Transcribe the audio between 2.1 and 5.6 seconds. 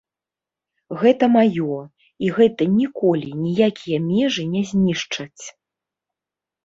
і гэта ніколі ніякія межы не знішчаць.